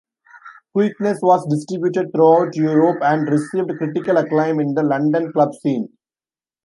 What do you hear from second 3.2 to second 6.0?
received critical acclaim in the London club scene.